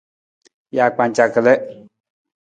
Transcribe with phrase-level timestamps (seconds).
[0.77, 1.59] Jaakpanca kalii.